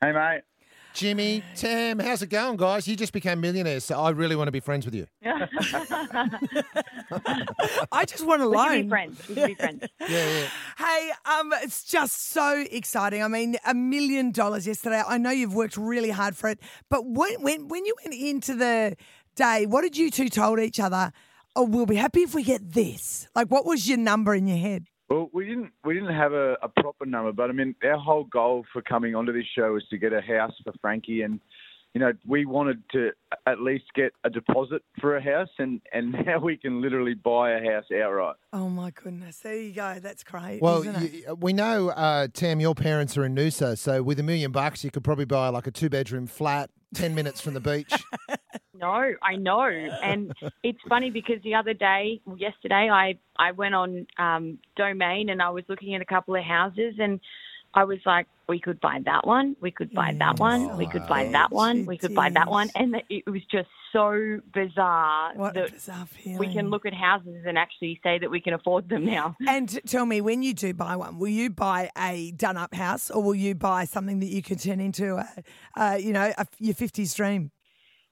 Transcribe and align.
Hey, 0.00 0.12
mate. 0.12 0.42
Jimmy, 0.94 1.44
Tam, 1.54 1.98
how's 2.00 2.22
it 2.22 2.28
going, 2.30 2.56
guys? 2.56 2.88
You 2.88 2.96
just 2.96 3.12
became 3.12 3.40
millionaires, 3.40 3.84
so 3.84 4.00
I 4.00 4.10
really 4.10 4.34
want 4.34 4.48
to 4.48 4.52
be 4.52 4.58
friends 4.60 4.84
with 4.84 4.94
you. 4.96 5.06
I 7.92 8.04
just 8.04 8.26
want 8.26 8.42
a 8.42 8.48
We 8.48 8.56
loan. 8.56 8.68
can 8.68 8.82
be 8.84 8.88
friends. 8.88 9.28
We 9.28 9.34
can 9.34 9.46
be 9.46 9.54
friends. 9.54 9.84
Yeah, 10.00 10.08
yeah. 10.08 10.46
Hey, 10.78 11.10
um, 11.26 11.52
it's 11.62 11.84
just 11.84 12.30
so 12.30 12.64
exciting. 12.70 13.22
I 13.22 13.28
mean, 13.28 13.56
a 13.66 13.74
million 13.74 14.32
dollars 14.32 14.66
yesterday. 14.66 15.02
I 15.06 15.18
know 15.18 15.30
you've 15.30 15.54
worked 15.54 15.76
really 15.76 16.10
hard 16.10 16.36
for 16.36 16.48
it, 16.48 16.58
but 16.88 17.06
when 17.06 17.42
when 17.42 17.68
when 17.68 17.84
you 17.84 17.94
went 18.04 18.16
into 18.18 18.54
the 18.54 18.96
day, 19.36 19.66
what 19.66 19.82
did 19.82 19.96
you 19.96 20.10
two 20.10 20.28
told 20.28 20.58
each 20.58 20.80
other? 20.80 21.12
Oh, 21.54 21.64
we'll 21.64 21.86
be 21.86 21.96
happy 21.96 22.22
if 22.22 22.34
we 22.34 22.42
get 22.42 22.72
this. 22.72 23.28
Like, 23.36 23.48
what 23.50 23.64
was 23.66 23.88
your 23.88 23.98
number 23.98 24.34
in 24.34 24.46
your 24.48 24.58
head? 24.58 24.86
Well, 25.08 25.30
we 25.32 25.46
didn't 25.46 25.70
we 25.84 25.94
didn't 25.94 26.14
have 26.14 26.32
a, 26.32 26.54
a 26.62 26.68
proper 26.68 27.06
number, 27.06 27.32
but 27.32 27.48
I 27.48 27.52
mean, 27.52 27.74
our 27.82 27.98
whole 27.98 28.24
goal 28.24 28.64
for 28.72 28.82
coming 28.82 29.14
onto 29.14 29.32
this 29.32 29.46
show 29.56 29.72
was 29.72 29.84
to 29.88 29.98
get 29.98 30.12
a 30.12 30.20
house 30.20 30.52
for 30.62 30.72
Frankie, 30.80 31.22
and 31.22 31.40
you 31.94 32.00
know, 32.00 32.12
we 32.26 32.44
wanted 32.44 32.82
to 32.92 33.12
at 33.46 33.60
least 33.60 33.84
get 33.94 34.12
a 34.24 34.30
deposit 34.30 34.82
for 35.00 35.16
a 35.16 35.22
house, 35.22 35.48
and 35.58 35.80
and 35.92 36.12
now 36.26 36.38
we 36.38 36.58
can 36.58 36.82
literally 36.82 37.14
buy 37.14 37.52
a 37.52 37.60
house 37.60 37.86
outright. 37.90 38.36
Oh 38.52 38.68
my 38.68 38.90
goodness! 38.90 39.38
There 39.38 39.56
you 39.56 39.72
go. 39.72 39.98
That's 39.98 40.22
great. 40.24 40.60
Well, 40.60 40.82
isn't 40.82 41.02
it? 41.02 41.12
you, 41.12 41.34
we 41.34 41.54
know, 41.54 41.88
uh, 41.88 42.28
Tam, 42.32 42.60
your 42.60 42.74
parents 42.74 43.16
are 43.16 43.24
in 43.24 43.34
Noosa, 43.34 43.78
so 43.78 44.02
with 44.02 44.20
a 44.20 44.22
million 44.22 44.52
bucks, 44.52 44.84
you 44.84 44.90
could 44.90 45.04
probably 45.04 45.24
buy 45.24 45.48
like 45.48 45.66
a 45.66 45.70
two 45.70 45.88
bedroom 45.88 46.26
flat, 46.26 46.68
10 46.94 47.14
minutes 47.14 47.40
from 47.40 47.54
the 47.54 47.60
beach. 47.60 47.92
No, 48.78 49.12
I 49.22 49.36
know, 49.36 49.62
and 49.62 50.32
it's 50.62 50.78
funny 50.88 51.10
because 51.10 51.42
the 51.42 51.54
other 51.54 51.74
day, 51.74 52.20
yesterday, 52.36 52.88
I 52.90 53.18
I 53.36 53.52
went 53.52 53.74
on 53.74 54.06
um, 54.18 54.58
Domain 54.76 55.30
and 55.30 55.42
I 55.42 55.50
was 55.50 55.64
looking 55.68 55.94
at 55.94 56.00
a 56.00 56.04
couple 56.04 56.36
of 56.36 56.44
houses, 56.44 56.94
and 56.98 57.18
I 57.74 57.84
was 57.84 57.98
like, 58.06 58.26
we 58.48 58.60
could 58.60 58.80
buy 58.80 59.00
that 59.04 59.26
one, 59.26 59.56
we 59.60 59.70
could 59.70 59.92
buy 59.92 60.14
that 60.18 60.38
one, 60.38 60.76
we 60.76 60.86
could 60.86 61.06
buy 61.06 61.28
that 61.32 61.50
one, 61.50 61.86
we 61.86 61.98
could 61.98 62.14
buy 62.14 62.30
that 62.30 62.48
one, 62.48 62.70
and 62.74 62.96
it 63.10 63.26
was 63.28 63.42
just 63.50 63.68
so 63.92 64.40
bizarre 64.54 65.32
What 65.34 65.56
a 65.56 65.60
that 65.62 65.72
bizarre 65.72 66.06
feeling. 66.06 66.38
we 66.38 66.52
can 66.52 66.70
look 66.70 66.86
at 66.86 66.94
houses 66.94 67.44
and 67.46 67.58
actually 67.58 68.00
say 68.02 68.18
that 68.18 68.30
we 68.30 68.40
can 68.40 68.54
afford 68.54 68.88
them 68.88 69.04
now. 69.04 69.36
And 69.46 69.68
t- 69.68 69.80
tell 69.80 70.06
me, 70.06 70.20
when 70.20 70.42
you 70.42 70.54
do 70.54 70.72
buy 70.72 70.96
one, 70.96 71.18
will 71.18 71.28
you 71.28 71.50
buy 71.50 71.90
a 71.96 72.30
done-up 72.32 72.74
house, 72.74 73.10
or 73.10 73.22
will 73.22 73.34
you 73.34 73.54
buy 73.54 73.84
something 73.84 74.20
that 74.20 74.28
you 74.28 74.42
can 74.42 74.56
turn 74.56 74.80
into, 74.80 75.16
a, 75.16 75.28
uh, 75.76 75.96
you 76.00 76.12
know, 76.12 76.32
a, 76.38 76.46
your 76.58 76.74
fifties 76.74 77.12
dream? 77.14 77.50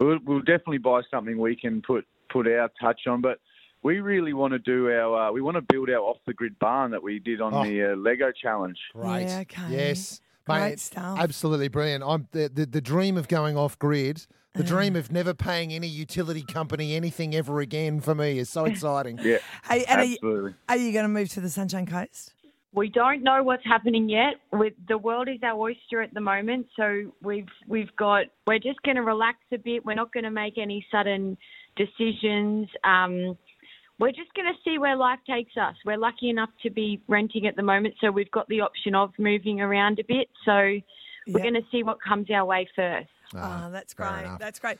We'll, 0.00 0.18
we'll 0.24 0.40
definitely 0.40 0.78
buy 0.78 1.02
something 1.10 1.38
we 1.38 1.54
can 1.56 1.82
put 1.82 2.04
put 2.30 2.46
our 2.48 2.70
touch 2.80 3.02
on, 3.06 3.20
but. 3.20 3.38
We 3.82 4.00
really 4.00 4.34
want 4.34 4.52
to 4.52 4.58
do 4.58 4.90
our. 4.90 5.28
Uh, 5.30 5.32
we 5.32 5.40
want 5.40 5.54
to 5.54 5.62
build 5.62 5.88
our 5.88 6.00
off 6.00 6.18
the 6.26 6.34
grid 6.34 6.58
barn 6.58 6.90
that 6.90 7.02
we 7.02 7.18
did 7.18 7.40
on 7.40 7.54
Oh. 7.54 7.64
the 7.64 7.92
uh, 7.92 7.96
Lego 7.96 8.30
challenge. 8.30 8.76
Great. 8.92 9.22
Yeah, 9.22 9.38
okay. 9.40 9.62
Yes. 9.70 10.20
Great 10.44 10.78
stuff. 10.78 11.18
Absolutely 11.18 11.68
brilliant. 11.68 12.04
I'm 12.06 12.28
the, 12.32 12.50
the, 12.52 12.66
the 12.66 12.82
dream 12.82 13.16
of 13.16 13.26
going 13.26 13.56
off 13.56 13.78
grid, 13.78 14.26
the 14.52 14.64
dream 14.64 14.96
of 14.96 15.10
never 15.10 15.32
paying 15.32 15.72
any 15.72 15.86
utility 15.86 16.42
company 16.42 16.94
anything 16.94 17.34
ever 17.34 17.60
again 17.60 18.00
for 18.00 18.14
me 18.14 18.38
is 18.38 18.50
so 18.50 18.64
exciting. 18.66 19.18
Yeah, 19.22 19.38
Hey, 19.64 19.84
and 19.86 20.00
are 20.02 20.04
you, 20.04 20.16
absolutely. 20.16 20.54
are 20.68 20.76
you 20.76 20.92
going 20.92 21.04
to 21.04 21.08
move 21.08 21.30
to 21.30 21.40
the 21.40 21.48
Sunshine 21.48 21.86
Coast? 21.86 22.34
We 22.72 22.88
don't 22.88 23.22
know 23.24 23.42
what's 23.42 23.64
happening 23.64 24.08
yet. 24.08 24.34
With 24.52 24.74
the 24.88 24.96
world 24.96 25.28
is 25.28 25.40
our 25.42 25.58
oyster 25.58 26.02
at 26.02 26.14
the 26.14 26.20
moment, 26.20 26.66
so 26.76 27.10
we've 27.22 27.48
we've 27.66 27.94
got. 27.96 28.26
We're 28.46 28.60
just 28.60 28.80
going 28.82 28.94
to 28.96 29.02
relax 29.02 29.38
a 29.52 29.58
bit. 29.58 29.84
We're 29.84 29.94
not 29.94 30.12
going 30.12 30.24
to 30.24 30.30
make 30.30 30.56
any 30.56 30.86
sudden 30.90 31.36
decisions. 31.76 32.68
Um, 32.84 33.36
we're 33.98 34.12
just 34.12 34.32
going 34.34 34.46
to 34.46 34.58
see 34.64 34.78
where 34.78 34.96
life 34.96 35.18
takes 35.28 35.56
us. 35.56 35.74
We're 35.84 35.98
lucky 35.98 36.30
enough 36.30 36.50
to 36.62 36.70
be 36.70 37.02
renting 37.08 37.46
at 37.46 37.56
the 37.56 37.62
moment, 37.62 37.94
so 38.00 38.10
we've 38.10 38.30
got 38.30 38.48
the 38.48 38.60
option 38.60 38.94
of 38.94 39.10
moving 39.18 39.60
around 39.60 39.98
a 39.98 40.04
bit. 40.04 40.28
So 40.44 40.52
we're 40.54 40.80
Yeah. 41.26 41.38
going 41.42 41.54
to 41.54 41.64
see 41.72 41.82
what 41.82 42.00
comes 42.00 42.30
our 42.30 42.44
way 42.44 42.68
first. 42.76 43.08
Ah, 43.34 43.66
Oh, 43.66 43.70
that's 43.72 43.94
great. 43.94 44.20
enough. 44.20 44.38
That's 44.38 44.58
great. 44.58 44.78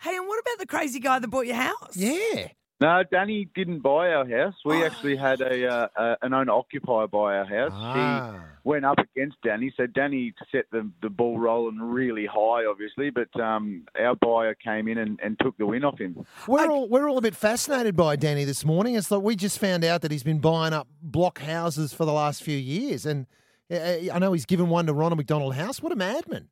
Hey, 0.00 0.16
and 0.16 0.26
what 0.28 0.38
about 0.38 0.58
the 0.58 0.66
crazy 0.66 1.00
guy 1.00 1.18
that 1.18 1.28
bought 1.28 1.46
your 1.46 1.56
house? 1.56 1.96
Yeah. 1.96 2.48
No, 2.82 3.04
Danny 3.08 3.48
didn't 3.54 3.78
buy 3.78 4.08
our 4.08 4.28
house. 4.28 4.54
Oh. 4.66 4.70
We 4.70 4.84
actually 4.84 5.16
had 5.16 5.40
a 5.40 5.68
uh, 5.68 5.88
uh, 5.96 6.16
an 6.20 6.34
owner 6.34 6.50
occupier 6.52 7.06
buy 7.06 7.36
our 7.36 7.44
house. 7.44 7.70
Ah. 7.72 8.32
She 8.32 8.40
went 8.64 8.84
up 8.84 8.98
against 8.98 9.36
Danny, 9.44 9.72
so 9.76 9.86
Danny 9.86 10.34
set 10.50 10.64
the 10.72 10.90
the 11.00 11.08
ball 11.08 11.38
rolling 11.38 11.78
really 11.78 12.26
high, 12.26 12.66
obviously. 12.68 13.10
But 13.10 13.38
um, 13.40 13.84
our 13.96 14.16
buyer 14.16 14.54
came 14.54 14.88
in 14.88 14.98
and, 14.98 15.20
and 15.22 15.38
took 15.38 15.56
the 15.58 15.66
win 15.66 15.84
off 15.84 16.00
him. 16.00 16.26
We're 16.48 16.68
all 16.68 16.88
we're 16.88 17.08
all 17.08 17.18
a 17.18 17.22
bit 17.22 17.36
fascinated 17.36 17.94
by 17.94 18.16
Danny 18.16 18.42
this 18.42 18.64
morning. 18.64 18.96
It's 18.96 19.12
like 19.12 19.22
we 19.22 19.36
just 19.36 19.60
found 19.60 19.84
out 19.84 20.02
that 20.02 20.10
he's 20.10 20.24
been 20.24 20.40
buying 20.40 20.72
up 20.72 20.88
block 21.00 21.38
houses 21.38 21.92
for 21.92 22.04
the 22.04 22.12
last 22.12 22.42
few 22.42 22.58
years, 22.58 23.06
and 23.06 23.26
uh, 23.70 24.12
I 24.12 24.18
know 24.18 24.32
he's 24.32 24.46
given 24.46 24.68
one 24.68 24.86
to 24.86 24.92
Ronald 24.92 25.18
McDonald 25.18 25.54
House. 25.54 25.80
What 25.80 25.92
a 25.92 25.96
madman! 25.96 26.48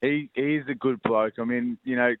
He 0.00 0.30
he's 0.34 0.62
a 0.68 0.74
good 0.76 1.02
bloke. 1.02 1.34
I 1.40 1.44
mean, 1.44 1.78
you 1.82 1.96
know, 1.96 2.14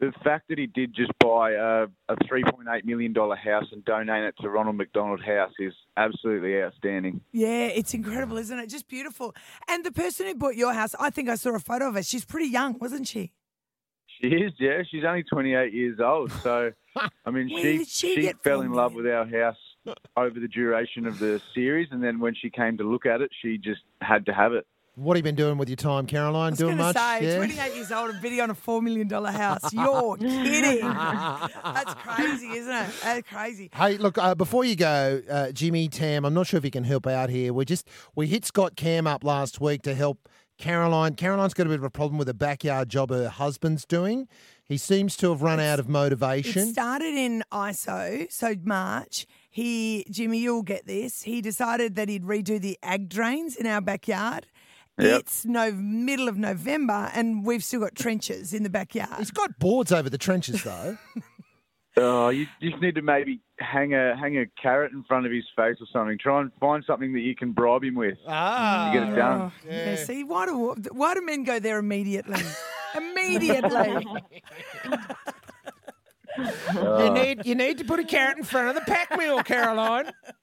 the 0.00 0.12
fact 0.24 0.48
that 0.48 0.58
he 0.58 0.66
did 0.66 0.94
just 0.94 1.12
buy 1.20 1.52
a, 1.52 1.86
a 2.08 2.16
three 2.26 2.42
point 2.42 2.68
eight 2.74 2.84
million 2.84 3.12
dollar 3.12 3.36
house 3.36 3.66
and 3.70 3.84
donate 3.84 4.24
it 4.24 4.34
to 4.40 4.48
Ronald 4.48 4.76
McDonald 4.76 5.22
House 5.22 5.52
is 5.58 5.74
absolutely 5.96 6.60
outstanding. 6.60 7.20
Yeah, 7.32 7.66
it's 7.66 7.92
incredible, 7.92 8.38
isn't 8.38 8.58
it? 8.58 8.68
Just 8.68 8.88
beautiful. 8.88 9.34
And 9.68 9.84
the 9.84 9.92
person 9.92 10.26
who 10.26 10.34
bought 10.34 10.56
your 10.56 10.72
house, 10.72 10.94
I 10.98 11.10
think 11.10 11.28
I 11.28 11.34
saw 11.34 11.54
a 11.54 11.58
photo 11.58 11.88
of 11.88 11.94
her. 11.94 12.02
She's 12.02 12.24
pretty 12.24 12.48
young, 12.48 12.78
wasn't 12.78 13.06
she? 13.06 13.32
She 14.20 14.28
is, 14.28 14.52
yeah. 14.58 14.82
She's 14.90 15.04
only 15.04 15.22
28 15.22 15.72
years 15.72 16.00
old. 16.00 16.32
So, 16.32 16.72
I 17.26 17.30
mean, 17.30 17.48
she 17.48 17.84
she 17.84 18.14
she 18.14 18.32
fell 18.42 18.62
in 18.62 18.72
love 18.72 18.94
with 18.94 19.06
our 19.06 19.26
house 19.26 19.56
over 20.16 20.40
the 20.40 20.48
duration 20.48 21.06
of 21.06 21.18
the 21.18 21.40
series, 21.54 21.88
and 21.90 22.02
then 22.02 22.20
when 22.20 22.34
she 22.34 22.50
came 22.50 22.78
to 22.78 22.84
look 22.84 23.06
at 23.06 23.20
it, 23.20 23.30
she 23.42 23.58
just 23.58 23.82
had 24.00 24.26
to 24.26 24.32
have 24.32 24.54
it. 24.54 24.66
What 25.00 25.16
have 25.16 25.20
you 25.20 25.30
been 25.30 25.34
doing 25.34 25.56
with 25.56 25.70
your 25.70 25.76
time, 25.76 26.04
Caroline? 26.04 26.48
I 26.48 26.50
was 26.50 26.58
doing 26.58 26.76
much? 26.76 26.94
say, 26.94 27.26
yeah. 27.26 27.36
28 27.38 27.74
years 27.74 27.90
old 27.90 28.10
and 28.10 28.20
bidding 28.20 28.38
on 28.42 28.50
a 28.50 28.54
$4 28.54 28.82
million 28.82 29.08
house. 29.08 29.72
You're 29.72 30.16
kidding. 30.18 30.80
That's 30.86 31.94
crazy, 31.94 32.48
isn't 32.48 32.70
it? 32.70 32.90
That's 33.02 33.28
crazy. 33.30 33.70
Hey, 33.74 33.96
look, 33.96 34.18
uh, 34.18 34.34
before 34.34 34.64
you 34.66 34.76
go, 34.76 35.22
uh, 35.30 35.52
Jimmy, 35.52 35.88
Tam, 35.88 36.26
I'm 36.26 36.34
not 36.34 36.46
sure 36.48 36.58
if 36.58 36.66
you 36.66 36.70
can 36.70 36.84
help 36.84 37.06
out 37.06 37.30
here. 37.30 37.54
We 37.54 37.64
just 37.64 37.88
we 38.14 38.26
hit 38.26 38.44
Scott 38.44 38.76
Cam 38.76 39.06
up 39.06 39.24
last 39.24 39.58
week 39.58 39.80
to 39.82 39.94
help 39.94 40.28
Caroline. 40.58 41.14
Caroline's 41.14 41.54
got 41.54 41.64
a 41.66 41.70
bit 41.70 41.78
of 41.78 41.84
a 41.84 41.90
problem 41.90 42.18
with 42.18 42.28
a 42.28 42.34
backyard 42.34 42.90
job 42.90 43.08
her 43.08 43.30
husband's 43.30 43.86
doing. 43.86 44.28
He 44.66 44.76
seems 44.76 45.16
to 45.16 45.30
have 45.30 45.40
run 45.40 45.60
out 45.60 45.80
of 45.80 45.86
It 45.86 45.92
motivation. 45.92 46.72
started 46.72 47.14
in 47.14 47.42
ISO, 47.50 48.30
so 48.30 48.54
March. 48.64 49.26
He, 49.48 50.04
Jimmy, 50.10 50.40
you'll 50.40 50.62
get 50.62 50.86
this. 50.86 51.22
He 51.22 51.40
decided 51.40 51.94
that 51.96 52.10
he'd 52.10 52.24
redo 52.24 52.60
the 52.60 52.78
ag 52.82 53.08
drains 53.08 53.56
in 53.56 53.66
our 53.66 53.80
backyard. 53.80 54.46
Yep. 54.98 55.20
It's 55.20 55.44
no 55.46 55.72
middle 55.72 56.28
of 56.28 56.36
November, 56.36 57.10
and 57.14 57.44
we've 57.44 57.64
still 57.64 57.80
got 57.80 57.94
trenches 57.94 58.52
in 58.52 58.62
the 58.64 58.70
backyard. 58.70 59.18
He's 59.18 59.30
got 59.30 59.58
boards 59.58 59.92
over 59.92 60.10
the 60.10 60.18
trenches 60.18 60.62
though. 60.62 60.98
Oh, 61.96 62.28
you 62.28 62.46
just 62.62 62.80
need 62.80 62.94
to 62.94 63.02
maybe 63.02 63.40
hang 63.58 63.94
a 63.94 64.16
hang 64.16 64.38
a 64.38 64.46
carrot 64.62 64.92
in 64.92 65.02
front 65.04 65.26
of 65.26 65.32
his 65.32 65.42
face 65.56 65.76
or 65.80 65.86
something. 65.92 66.16
Try 66.18 66.40
and 66.40 66.52
find 66.60 66.84
something 66.86 67.12
that 67.14 67.20
you 67.20 67.34
can 67.34 67.50
bribe 67.50 67.82
him 67.82 67.96
with. 67.96 68.16
ah, 68.28 68.92
to 68.92 68.98
get 69.00 69.08
it 69.08 69.16
done. 69.16 69.40
Oh, 69.40 69.52
yeah. 69.68 69.96
See, 69.96 70.22
why 70.22 70.46
do 70.46 70.76
why 70.92 71.14
do 71.14 71.20
men 71.20 71.42
go 71.42 71.58
there 71.58 71.78
immediately? 71.80 72.40
immediately. 72.96 74.06
You 76.72 77.10
need 77.10 77.44
you 77.44 77.54
need 77.56 77.78
to 77.78 77.84
put 77.84 77.98
a 77.98 78.04
carrot 78.04 78.38
in 78.38 78.44
front 78.44 78.68
of 78.68 78.74
the 78.76 78.82
pack 78.82 79.18
mule, 79.18 79.42
Caroline. 79.42 80.12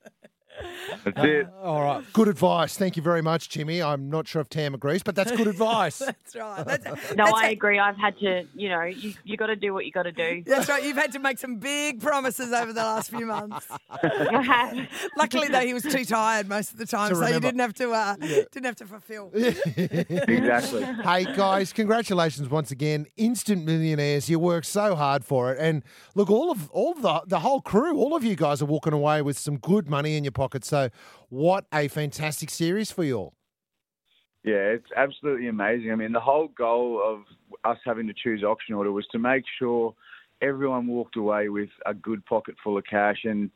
That's 1.04 1.26
it. 1.26 1.48
All 1.62 1.82
right, 1.84 2.04
good 2.14 2.28
advice. 2.28 2.78
Thank 2.78 2.96
you 2.98 3.04
very 3.04 3.22
much, 3.22 3.50
Jimmy. 3.50 3.82
I'm 3.82 4.10
not 4.10 4.28
sure 4.28 4.42
if 4.42 4.50
Tam 4.50 4.74
agrees, 4.74 5.04
but 5.04 5.16
that's 5.16 5.32
good 5.32 5.48
advice. 5.56 6.00
That's 6.00 6.36
right. 6.36 6.66
That's, 6.66 6.86
No, 7.16 7.26
that's 7.26 7.34
I 7.34 7.50
agree. 7.50 7.80
I've 7.80 7.98
had 7.98 8.18
to, 8.20 8.46
you 8.56 8.70
know, 8.70 8.84
you 8.84 9.14
you 9.24 9.38
got 9.38 9.48
to 9.48 9.56
do 9.56 9.74
what 9.74 9.86
you 9.86 9.92
got 9.92 10.04
to 10.04 10.12
do. 10.12 10.44
That's 10.46 10.70
right. 10.70 10.84
You've 10.84 10.98
had 10.98 11.12
to 11.14 11.20
make 11.20 11.38
some 11.40 11.58
big 11.58 12.02
promises 12.02 12.52
over 12.54 12.74
the 12.74 12.82
last 12.84 13.10
few 13.10 13.26
months. 13.26 13.68
I 13.92 14.42
have. 14.42 14.88
Luckily, 15.18 15.48
though, 15.48 15.60
he 15.66 15.74
was 15.74 15.84
too 15.84 16.06
tired 16.06 16.48
most 16.48 16.72
of 16.72 16.78
the 16.78 16.86
time, 16.86 17.14
so 17.16 17.28
you 17.28 17.40
didn't 17.40 17.60
have 17.60 17.74
to 17.76 17.92
uh, 17.92 18.16
didn't 18.16 18.66
have 18.66 18.76
to 18.78 18.86
fulfil. 18.86 19.32
Exactly. 19.34 20.84
hey 20.84 21.26
guys, 21.36 21.74
congratulations 21.74 22.50
once 22.50 22.72
again, 22.72 23.06
instant 23.18 23.66
millionaires. 23.66 24.30
You 24.30 24.40
worked 24.40 24.68
so 24.68 24.96
hard 24.96 25.24
for 25.26 25.52
it, 25.54 25.58
and 25.60 25.84
look, 26.16 26.30
all 26.30 26.52
of 26.52 26.70
all 26.72 26.92
of 26.92 27.02
the 27.02 27.22
the 27.28 27.40
whole 27.40 27.62
crew, 27.62 27.98
all 27.98 28.16
of 28.16 28.24
you 28.24 28.36
guys 28.36 28.62
are 28.62 28.66
walking 28.66 28.94
away 28.94 29.22
with 29.22 29.38
some 29.38 29.58
good 29.58 29.90
money 29.90 30.18
in 30.18 30.24
your 30.24 30.32
pocket. 30.32 30.64
So, 30.66 30.77
what 31.30 31.66
a 31.74 31.88
fantastic 31.88 32.50
series 32.50 32.92
for 32.92 33.04
you 33.04 33.18
all. 33.18 33.34
Yeah, 34.44 34.76
it's 34.78 34.92
absolutely 34.96 35.48
amazing. 35.48 35.92
I 35.92 35.96
mean, 35.96 36.14
the 36.14 36.20
whole 36.22 36.48
goal 36.50 37.02
of 37.06 37.24
us 37.70 37.78
having 37.86 38.08
to 38.08 38.14
choose 38.14 38.44
auction 38.44 38.76
order 38.76 38.92
was 38.92 39.06
to 39.12 39.20
make 39.20 39.44
sure 39.60 39.94
everyone 40.42 40.88
walked 40.88 41.18
away 41.18 41.50
with 41.50 41.70
a 41.86 41.94
good 41.94 42.26
pocket 42.26 42.56
full 42.64 42.78
of 42.78 42.84
cash, 42.90 43.22
and 43.26 43.50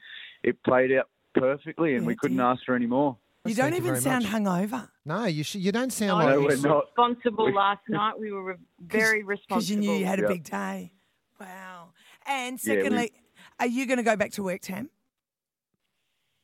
it 0.44 0.62
played 0.64 0.92
out 0.92 1.08
perfectly, 1.34 1.94
and 1.96 2.04
Yeah, 2.04 2.08
we 2.08 2.16
couldn't 2.16 2.38
did. 2.38 2.44
ask 2.44 2.62
for 2.66 2.76
any 2.76 2.88
more. 2.88 3.16
You 3.46 3.56
don't 3.56 3.72
you 3.72 3.78
even 3.78 3.92
very 3.94 4.02
sound 4.02 4.24
much. 4.26 4.34
hungover 4.34 4.90
No, 5.06 5.26
you 5.26 5.44
sh- 5.44 5.56
you 5.56 5.72
don't 5.72 5.92
sound 5.92 6.10
No, 6.10 6.16
like 6.26 6.30
No, 6.36 6.40
we 6.42 6.46
we're 6.48 6.58
were 6.62 6.68
not. 6.68 6.86
responsible 6.88 7.52
last 7.54 7.82
night. 7.90 8.20
We 8.20 8.32
were 8.32 8.58
very 8.80 9.24
responsible. 9.24 9.56
because 9.58 9.70
you 9.72 9.78
knew 9.78 9.94
you 9.94 10.06
had 10.06 10.20
a 10.20 10.24
Yep. 10.24 10.30
big 10.32 10.44
day. 10.44 10.94
Wow. 11.40 11.94
And 12.28 12.60
Yeah, 12.64 12.74
we- 12.76 12.82
secondly, 12.82 13.12
are 13.60 13.66
you 13.68 13.86
going 13.88 13.98
to 13.98 14.04
go 14.04 14.16
back 14.16 14.32
to 14.34 14.44
work, 14.44 14.62
Tam? 14.62 14.90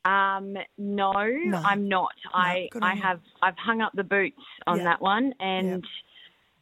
Um, 0.07 0.53
no, 0.77 1.11
No. 1.11 1.57
I'm 1.65 1.87
not. 1.89 2.13
I 2.33 2.69
good 2.71 2.81
on 2.83 2.89
I 2.89 2.93
you. 2.93 3.01
have 3.01 3.19
I've 3.41 3.57
hung 3.57 3.81
up 3.81 3.91
the 3.93 4.03
boots 4.03 4.41
on 4.65 4.77
Yeah. 4.77 4.83
that 4.85 5.01
one, 5.01 5.33
and 5.39 5.83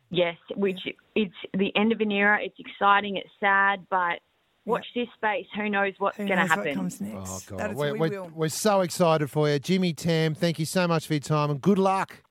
yes, 0.10 0.36
which 0.56 0.80
it's 1.16 1.34
the 1.54 1.72
end 1.76 1.92
of 1.92 2.02
an 2.02 2.12
era. 2.12 2.40
It's 2.42 2.56
exciting. 2.60 3.18
It's 3.18 3.30
sad, 3.40 3.86
but 3.90 4.20
watch 4.66 4.86
this 4.96 5.08
space. 5.16 5.46
Who 5.56 5.70
knows 5.70 5.94
what's 6.00 6.18
going 6.18 6.30
to 6.30 6.36
knows 6.38 6.50
what 6.50 6.58
happen? 6.58 6.76
comes 6.76 7.00
next? 7.02 7.30
Oh, 7.30 7.40
God. 7.52 7.60
That 7.60 7.72
is, 7.72 7.78
we're, 7.78 7.94
we 7.94 8.00
we're, 8.00 8.10
will. 8.24 8.32
we're 8.34 8.50
so 8.50 8.82
excited 8.82 9.30
for 9.30 9.48
you. 9.48 9.60
Jimmy 9.60 9.94
Tam, 9.94 10.34
thank 10.34 10.58
you 10.58 10.66
so 10.66 10.88
much 10.88 11.06
for 11.06 11.14
your 11.14 11.20
time 11.20 11.52
and 11.52 11.62
good 11.62 11.78
luck. 11.78 12.24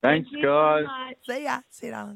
Thanks, 0.00 0.28
Thank 0.30 0.42
you 0.42 0.48
so 0.48 0.84
guys. 0.86 1.14
See 1.28 1.44
ya. 1.44 1.60
See 1.70 1.86
you, 1.86 1.92
darling. 1.92 2.06